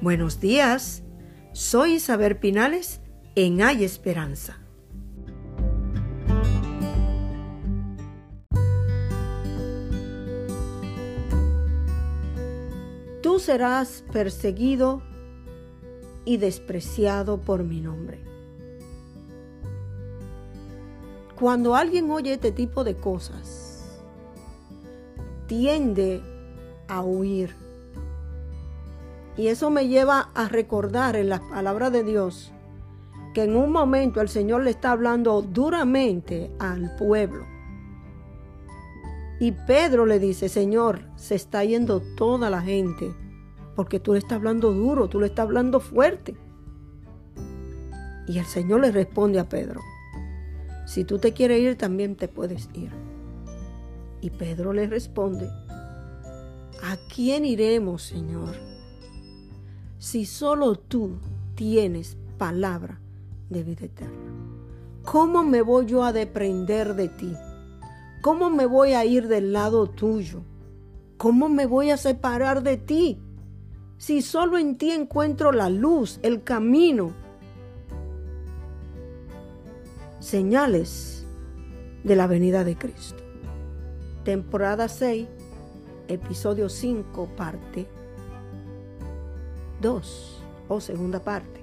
Buenos 0.00 0.38
días, 0.38 1.02
soy 1.52 1.94
Isabel 1.94 2.36
Pinales 2.36 3.00
en 3.34 3.60
Hay 3.60 3.82
Esperanza. 3.82 4.60
Tú 13.22 13.40
serás 13.40 14.04
perseguido 14.12 15.02
y 16.24 16.36
despreciado 16.36 17.40
por 17.40 17.64
mi 17.64 17.80
nombre. 17.80 18.20
Cuando 21.34 21.74
alguien 21.74 22.08
oye 22.12 22.34
este 22.34 22.52
tipo 22.52 22.84
de 22.84 22.94
cosas, 22.94 23.98
tiende 25.48 26.22
a 26.86 27.02
huir 27.02 27.67
y 29.38 29.46
eso 29.46 29.70
me 29.70 29.86
lleva 29.86 30.30
a 30.34 30.48
recordar 30.48 31.14
en 31.14 31.28
las 31.28 31.40
palabras 31.40 31.92
de 31.92 32.02
Dios 32.02 32.52
que 33.32 33.44
en 33.44 33.54
un 33.54 33.70
momento 33.70 34.20
el 34.20 34.28
Señor 34.28 34.64
le 34.64 34.70
está 34.70 34.90
hablando 34.90 35.42
duramente 35.42 36.50
al 36.58 36.96
pueblo. 36.96 37.46
Y 39.38 39.52
Pedro 39.52 40.06
le 40.06 40.18
dice, 40.18 40.48
Señor, 40.48 41.02
se 41.14 41.36
está 41.36 41.62
yendo 41.62 42.02
toda 42.16 42.50
la 42.50 42.62
gente, 42.62 43.14
porque 43.76 44.00
tú 44.00 44.14
le 44.14 44.18
estás 44.18 44.32
hablando 44.32 44.72
duro, 44.72 45.08
tú 45.08 45.20
le 45.20 45.26
estás 45.26 45.44
hablando 45.44 45.78
fuerte. 45.78 46.36
Y 48.26 48.38
el 48.38 48.46
Señor 48.46 48.80
le 48.80 48.90
responde 48.90 49.38
a 49.38 49.48
Pedro, 49.48 49.80
si 50.84 51.04
tú 51.04 51.20
te 51.20 51.32
quieres 51.32 51.60
ir, 51.60 51.78
también 51.78 52.16
te 52.16 52.26
puedes 52.26 52.68
ir. 52.74 52.90
Y 54.20 54.30
Pedro 54.30 54.72
le 54.72 54.88
responde, 54.88 55.48
¿a 56.82 56.96
quién 57.14 57.44
iremos, 57.44 58.02
Señor? 58.02 58.77
Si 59.98 60.26
solo 60.26 60.76
tú 60.76 61.18
tienes 61.54 62.16
palabra 62.38 63.00
de 63.50 63.64
vida 63.64 63.86
eterna? 63.86 64.14
¿Cómo 65.04 65.42
me 65.42 65.62
voy 65.62 65.86
yo 65.86 66.04
a 66.04 66.12
deprender 66.12 66.94
de 66.94 67.08
ti? 67.08 67.34
¿Cómo 68.22 68.50
me 68.50 68.66
voy 68.66 68.92
a 68.92 69.04
ir 69.04 69.26
del 69.28 69.52
lado 69.52 69.88
tuyo? 69.88 70.42
¿Cómo 71.16 71.48
me 71.48 71.66
voy 71.66 71.90
a 71.90 71.96
separar 71.96 72.62
de 72.62 72.76
ti? 72.76 73.18
Si 73.96 74.22
solo 74.22 74.58
en 74.58 74.78
ti 74.78 74.90
encuentro 74.90 75.50
la 75.50 75.68
luz, 75.68 76.20
el 76.22 76.44
camino. 76.44 77.12
Señales 80.20 81.26
de 82.04 82.14
la 82.14 82.26
venida 82.26 82.62
de 82.62 82.76
Cristo. 82.76 83.22
Temporada 84.24 84.88
6, 84.88 85.26
episodio 86.08 86.68
5, 86.68 87.28
parte 87.36 87.97
2 89.80 90.42
o 90.68 90.80
segunda 90.80 91.20
parte. 91.20 91.60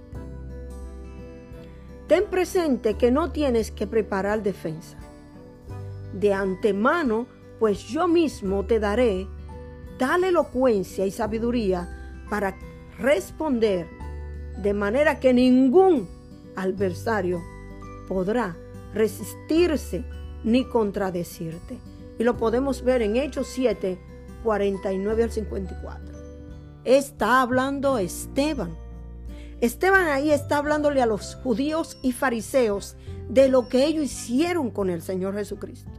Ten 2.07 2.25
presente 2.25 2.95
que 2.95 3.11
no 3.11 3.31
tienes 3.31 3.71
que 3.71 3.87
preparar 3.87 4.43
defensa. 4.43 4.97
De 6.13 6.33
antemano, 6.33 7.27
pues 7.59 7.83
yo 7.87 8.07
mismo 8.07 8.65
te 8.65 8.79
daré 8.79 9.27
tal 9.97 10.23
elocuencia 10.23 11.05
y 11.05 11.11
sabiduría 11.11 12.23
para 12.29 12.55
responder 12.99 13.87
de 14.61 14.73
manera 14.73 15.19
que 15.19 15.33
ningún 15.33 16.07
adversario 16.55 17.41
podrá 18.07 18.55
resistirse 18.93 20.05
ni 20.43 20.63
contradecirte. 20.65 21.79
Y 22.17 22.23
lo 22.23 22.37
podemos 22.37 22.83
ver 22.83 23.01
en 23.01 23.17
Hechos 23.17 23.47
7, 23.47 23.97
49 24.43 25.23
al 25.23 25.31
54 25.31 26.14
está 26.85 27.41
hablando 27.41 27.97
Esteban. 27.97 28.77
Esteban 29.59 30.07
ahí 30.07 30.31
está 30.31 30.57
hablándole 30.57 31.01
a 31.01 31.07
los 31.07 31.35
judíos 31.35 31.97
y 32.01 32.11
fariseos 32.11 32.95
de 33.29 33.49
lo 33.49 33.67
que 33.67 33.85
ellos 33.85 34.05
hicieron 34.05 34.69
con 34.69 34.89
el 34.89 35.01
Señor 35.01 35.35
Jesucristo. 35.35 35.91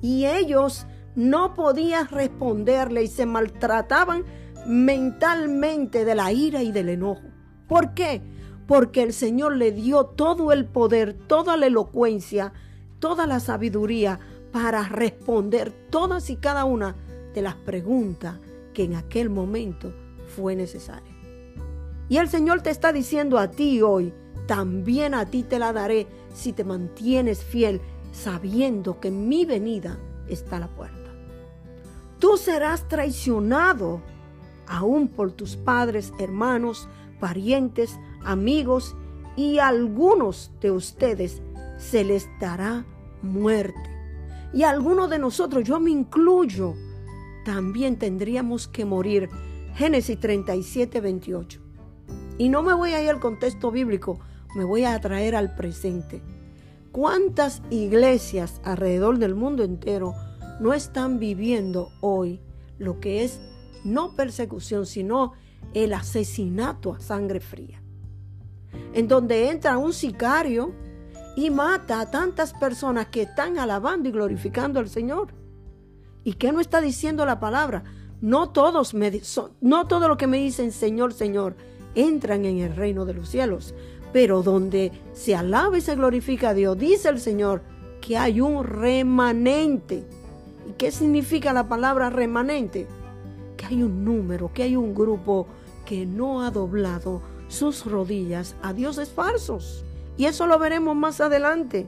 Y 0.00 0.26
ellos 0.26 0.86
no 1.14 1.54
podían 1.54 2.08
responderle 2.08 3.04
y 3.04 3.06
se 3.06 3.26
maltrataban 3.26 4.24
mentalmente 4.66 6.04
de 6.04 6.14
la 6.14 6.32
ira 6.32 6.62
y 6.62 6.72
del 6.72 6.88
enojo. 6.88 7.22
¿Por 7.68 7.94
qué? 7.94 8.20
Porque 8.66 9.02
el 9.02 9.12
Señor 9.12 9.56
le 9.56 9.70
dio 9.70 10.06
todo 10.06 10.52
el 10.52 10.64
poder, 10.64 11.14
toda 11.14 11.56
la 11.56 11.66
elocuencia, 11.66 12.52
toda 12.98 13.26
la 13.26 13.38
sabiduría 13.38 14.18
para 14.52 14.88
responder 14.88 15.72
todas 15.90 16.30
y 16.30 16.36
cada 16.36 16.64
una 16.64 16.96
de 17.34 17.42
las 17.42 17.54
preguntas 17.54 18.38
que 18.72 18.84
en 18.84 18.94
aquel 18.94 19.30
momento 19.30 19.92
fue 20.36 20.56
necesaria. 20.56 21.12
Y 22.08 22.18
el 22.18 22.28
Señor 22.28 22.62
te 22.62 22.70
está 22.70 22.92
diciendo 22.92 23.38
a 23.38 23.50
ti 23.50 23.82
hoy, 23.82 24.12
también 24.46 25.14
a 25.14 25.26
ti 25.26 25.42
te 25.42 25.58
la 25.58 25.72
daré 25.72 26.06
si 26.34 26.52
te 26.52 26.64
mantienes 26.64 27.44
fiel, 27.44 27.80
sabiendo 28.12 29.00
que 29.00 29.10
mi 29.10 29.44
venida 29.44 29.98
está 30.28 30.56
a 30.56 30.60
la 30.60 30.68
puerta. 30.68 31.10
Tú 32.18 32.36
serás 32.36 32.86
traicionado 32.88 34.00
aún 34.66 35.08
por 35.08 35.32
tus 35.32 35.56
padres, 35.56 36.12
hermanos, 36.18 36.88
parientes, 37.18 37.98
amigos 38.24 38.96
y 39.36 39.58
algunos 39.58 40.50
de 40.60 40.70
ustedes 40.70 41.42
se 41.78 42.04
les 42.04 42.28
dará 42.40 42.84
muerte. 43.22 43.90
Y 44.52 44.64
algunos 44.64 45.08
de 45.08 45.18
nosotros, 45.18 45.64
yo 45.64 45.80
me 45.80 45.90
incluyo, 45.90 46.74
también 47.44 47.98
tendríamos 47.98 48.68
que 48.68 48.84
morir. 48.84 49.28
Génesis 49.74 50.18
37, 50.20 51.00
28. 51.00 51.60
Y 52.38 52.48
no 52.48 52.62
me 52.62 52.74
voy 52.74 52.92
a 52.92 53.02
ir 53.02 53.10
al 53.10 53.20
contexto 53.20 53.70
bíblico, 53.70 54.20
me 54.54 54.64
voy 54.64 54.84
a 54.84 55.00
traer 55.00 55.34
al 55.34 55.54
presente. 55.54 56.22
¿Cuántas 56.90 57.62
iglesias 57.70 58.60
alrededor 58.64 59.18
del 59.18 59.34
mundo 59.34 59.64
entero 59.64 60.14
no 60.60 60.74
están 60.74 61.18
viviendo 61.18 61.90
hoy 62.00 62.40
lo 62.78 63.00
que 63.00 63.24
es 63.24 63.40
no 63.84 64.14
persecución, 64.14 64.84
sino 64.84 65.32
el 65.72 65.94
asesinato 65.94 66.92
a 66.92 67.00
sangre 67.00 67.40
fría? 67.40 67.82
En 68.92 69.08
donde 69.08 69.48
entra 69.48 69.78
un 69.78 69.94
sicario 69.94 70.74
y 71.34 71.50
mata 71.50 72.00
a 72.00 72.10
tantas 72.10 72.52
personas 72.52 73.06
que 73.06 73.22
están 73.22 73.58
alabando 73.58 74.08
y 74.08 74.12
glorificando 74.12 74.78
al 74.78 74.88
Señor. 74.88 75.41
¿Y 76.24 76.34
qué 76.34 76.52
no 76.52 76.60
está 76.60 76.80
diciendo 76.80 77.26
la 77.26 77.40
palabra? 77.40 77.84
No 78.20 78.50
todos 78.50 78.94
me, 78.94 79.20
no 79.60 79.86
todo 79.86 80.08
lo 80.08 80.16
que 80.16 80.26
me 80.26 80.38
dicen 80.38 80.70
Señor, 80.70 81.12
Señor, 81.12 81.56
entran 81.94 82.44
en 82.44 82.58
el 82.58 82.76
reino 82.76 83.04
de 83.04 83.14
los 83.14 83.28
cielos, 83.28 83.74
pero 84.12 84.42
donde 84.42 84.92
se 85.12 85.34
alaba 85.34 85.78
y 85.78 85.80
se 85.80 85.96
glorifica 85.96 86.50
a 86.50 86.54
Dios, 86.54 86.78
dice 86.78 87.08
el 87.08 87.20
Señor 87.20 87.62
que 88.00 88.16
hay 88.16 88.40
un 88.40 88.64
remanente. 88.64 90.04
¿Y 90.68 90.72
qué 90.72 90.90
significa 90.90 91.52
la 91.52 91.68
palabra 91.68 92.10
remanente? 92.10 92.86
Que 93.56 93.66
hay 93.66 93.82
un 93.82 94.04
número, 94.04 94.52
que 94.52 94.64
hay 94.64 94.76
un 94.76 94.94
grupo 94.94 95.46
que 95.84 96.06
no 96.06 96.42
ha 96.42 96.50
doblado 96.50 97.22
sus 97.48 97.84
rodillas 97.86 98.54
a 98.62 98.72
dioses 98.72 99.10
falsos. 99.10 99.84
Y 100.16 100.26
eso 100.26 100.46
lo 100.46 100.58
veremos 100.58 100.94
más 100.96 101.20
adelante. 101.20 101.86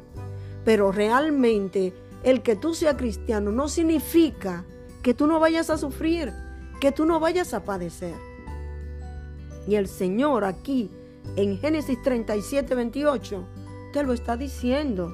Pero 0.64 0.92
realmente 0.92 1.92
el 2.24 2.42
que 2.42 2.56
tú 2.56 2.74
seas 2.74 2.96
cristiano 2.96 3.52
no 3.52 3.68
significa 3.68 4.64
que 5.02 5.14
tú 5.14 5.26
no 5.26 5.38
vayas 5.38 5.68
a 5.68 5.76
sufrir, 5.76 6.32
que 6.80 6.90
tú 6.90 7.04
no 7.04 7.20
vayas 7.20 7.52
a 7.52 7.64
padecer. 7.64 8.14
Y 9.66 9.76
el 9.76 9.86
Señor 9.86 10.44
aquí 10.44 10.90
en 11.36 11.58
Génesis 11.58 12.00
37, 12.02 12.74
28 12.74 13.44
te 13.92 14.02
lo 14.02 14.12
está 14.12 14.36
diciendo. 14.36 15.12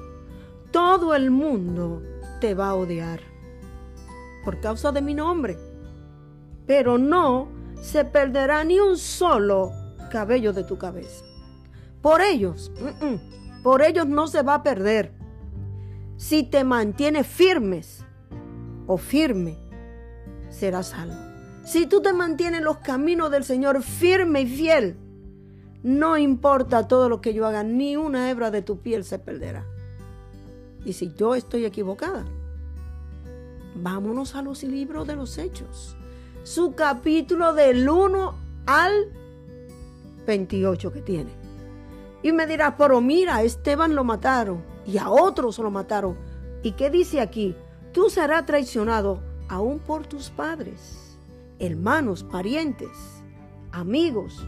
Todo 0.71 1.13
el 1.13 1.31
mundo 1.31 2.01
te 2.39 2.55
va 2.55 2.69
a 2.69 2.75
odiar 2.75 3.19
por 4.43 4.59
causa 4.61 4.91
de 4.91 5.01
mi 5.01 5.13
nombre. 5.13 5.57
Pero 6.65 6.97
no 6.97 7.49
se 7.81 8.05
perderá 8.05 8.63
ni 8.63 8.79
un 8.79 8.97
solo 8.97 9.71
cabello 10.09 10.53
de 10.53 10.63
tu 10.63 10.77
cabeza. 10.77 11.25
Por 12.01 12.21
ellos, 12.21 12.71
por 13.63 13.81
ellos 13.81 14.07
no 14.07 14.27
se 14.27 14.41
va 14.41 14.55
a 14.55 14.63
perder 14.63 15.20
si 16.21 16.43
te 16.43 16.63
mantienes 16.63 17.25
firmes 17.25 18.05
o 18.85 18.97
firme, 18.97 19.57
serás 20.51 20.89
salvo. 20.89 21.15
Si 21.65 21.87
tú 21.87 21.99
te 21.99 22.13
mantienes 22.13 22.59
en 22.59 22.65
los 22.65 22.77
caminos 22.77 23.31
del 23.31 23.43
Señor 23.43 23.81
firme 23.81 24.41
y 24.41 24.45
fiel, 24.45 24.97
no 25.81 26.19
importa 26.19 26.87
todo 26.87 27.09
lo 27.09 27.21
que 27.21 27.33
yo 27.33 27.47
haga, 27.47 27.63
ni 27.63 27.97
una 27.97 28.29
hebra 28.29 28.51
de 28.51 28.61
tu 28.61 28.81
piel 28.81 29.03
se 29.03 29.17
perderá. 29.17 29.65
Y 30.85 30.93
si 30.93 31.11
yo 31.15 31.33
estoy 31.33 31.65
equivocada, 31.65 32.23
vámonos 33.73 34.35
a 34.35 34.43
los 34.43 34.61
libros 34.61 35.07
de 35.07 35.15
los 35.15 35.39
hechos. 35.39 35.97
Su 36.43 36.75
capítulo 36.75 37.53
del 37.53 37.89
1 37.89 38.35
al 38.67 38.93
28 40.27 40.93
que 40.93 41.01
tiene. 41.01 41.31
Y 42.21 42.31
me 42.31 42.45
dirás, 42.45 42.75
pero 42.77 43.01
mira, 43.01 43.41
Esteban 43.41 43.95
lo 43.95 44.03
mataron 44.03 44.70
y 44.85 44.97
a 44.97 45.09
otros 45.09 45.59
lo 45.59 45.71
mataron. 45.71 46.17
¿Y 46.63 46.73
qué 46.73 46.89
dice 46.89 47.21
aquí? 47.21 47.55
Tú 47.91 48.09
serás 48.09 48.45
traicionado 48.45 49.21
aún 49.49 49.79
por 49.79 50.07
tus 50.07 50.29
padres, 50.29 51.17
hermanos, 51.59 52.23
parientes, 52.23 52.89
amigos 53.71 54.45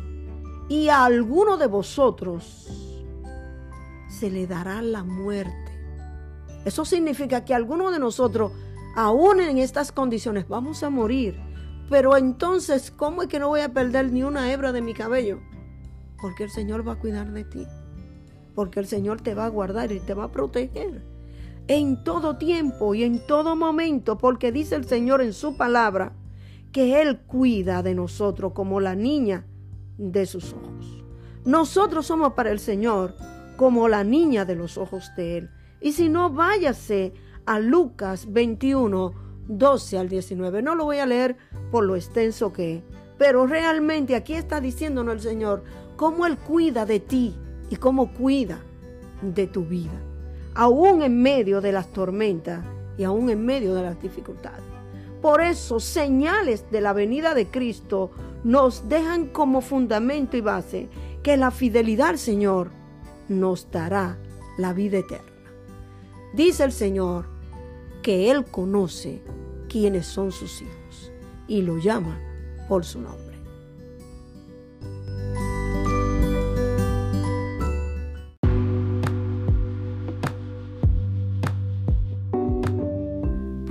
y 0.69 0.89
a 0.89 1.05
alguno 1.05 1.57
de 1.57 1.67
vosotros 1.67 2.67
se 4.07 4.29
le 4.29 4.47
dará 4.47 4.81
la 4.81 5.03
muerte. 5.03 5.53
Eso 6.65 6.85
significa 6.85 7.43
que 7.43 7.53
alguno 7.53 7.91
de 7.91 7.99
nosotros, 7.99 8.51
aún 8.95 9.41
en 9.41 9.57
estas 9.57 9.91
condiciones, 9.91 10.47
vamos 10.47 10.83
a 10.83 10.89
morir. 10.89 11.37
Pero 11.89 12.15
entonces, 12.15 12.91
¿cómo 12.91 13.23
es 13.23 13.27
que 13.27 13.39
no 13.39 13.49
voy 13.49 13.61
a 13.61 13.73
perder 13.73 14.11
ni 14.11 14.23
una 14.23 14.51
hebra 14.51 14.71
de 14.71 14.81
mi 14.81 14.93
cabello? 14.93 15.39
Porque 16.21 16.45
el 16.45 16.49
Señor 16.49 16.87
va 16.87 16.93
a 16.93 16.99
cuidar 16.99 17.31
de 17.31 17.43
ti. 17.43 17.67
Porque 18.55 18.79
el 18.79 18.87
Señor 18.87 19.21
te 19.21 19.33
va 19.33 19.45
a 19.45 19.49
guardar 19.49 19.91
y 19.91 19.99
te 19.99 20.13
va 20.13 20.25
a 20.25 20.31
proteger. 20.31 21.01
En 21.67 22.03
todo 22.03 22.37
tiempo 22.37 22.93
y 22.93 23.03
en 23.03 23.25
todo 23.25 23.55
momento, 23.55 24.17
porque 24.17 24.51
dice 24.51 24.75
el 24.75 24.85
Señor 24.85 25.21
en 25.21 25.33
su 25.33 25.55
palabra 25.55 26.13
que 26.71 27.01
Él 27.01 27.19
cuida 27.21 27.83
de 27.83 27.95
nosotros 27.95 28.51
como 28.53 28.79
la 28.79 28.95
niña 28.95 29.45
de 29.97 30.25
sus 30.25 30.53
ojos. 30.53 31.03
Nosotros 31.45 32.07
somos 32.07 32.33
para 32.33 32.51
el 32.51 32.59
Señor 32.59 33.15
como 33.57 33.87
la 33.87 34.03
niña 34.03 34.45
de 34.45 34.55
los 34.55 34.77
ojos 34.77 35.11
de 35.15 35.37
Él. 35.37 35.49
Y 35.79 35.93
si 35.93 36.09
no, 36.09 36.29
váyase 36.29 37.13
a 37.45 37.59
Lucas 37.59 38.31
21, 38.31 39.13
12 39.47 39.97
al 39.97 40.09
19. 40.09 40.61
No 40.61 40.75
lo 40.75 40.85
voy 40.85 40.97
a 40.97 41.05
leer 41.05 41.37
por 41.71 41.85
lo 41.85 41.95
extenso 41.95 42.53
que 42.53 42.77
es, 42.77 42.83
pero 43.17 43.45
realmente 43.45 44.15
aquí 44.15 44.33
está 44.33 44.61
diciéndonos 44.61 45.15
el 45.15 45.21
Señor 45.21 45.63
cómo 45.95 46.25
Él 46.25 46.37
cuida 46.37 46.85
de 46.85 46.99
ti 46.99 47.35
y 47.73 47.77
cómo 47.77 48.13
cuida 48.13 48.59
de 49.23 49.47
tu 49.47 49.65
vida, 49.65 49.99
aún 50.53 51.01
en 51.01 51.19
medio 51.23 51.59
de 51.59 51.71
las 51.71 51.87
tormentas 51.87 52.63
y 52.99 53.03
aún 53.03 53.31
en 53.31 53.43
medio 53.43 53.73
de 53.73 53.81
las 53.81 53.99
dificultades. 53.99 54.63
Por 55.23 55.41
eso, 55.41 55.79
señales 55.79 56.69
de 56.69 56.81
la 56.81 56.93
venida 56.93 57.33
de 57.33 57.47
Cristo 57.47 58.11
nos 58.43 58.87
dejan 58.89 59.25
como 59.25 59.61
fundamento 59.61 60.37
y 60.37 60.41
base 60.41 60.87
que 61.23 61.35
la 61.35 61.49
fidelidad 61.49 62.09
al 62.09 62.19
Señor 62.19 62.69
nos 63.27 63.71
dará 63.71 64.19
la 64.59 64.71
vida 64.73 64.99
eterna. 64.99 65.25
Dice 66.35 66.65
el 66.65 66.73
Señor 66.73 67.25
que 68.03 68.29
Él 68.29 68.45
conoce 68.45 69.23
quiénes 69.67 70.05
son 70.05 70.31
sus 70.31 70.61
hijos 70.61 71.11
y 71.47 71.63
lo 71.63 71.79
llama 71.79 72.19
por 72.69 72.85
su 72.85 73.01
nombre. 73.01 73.32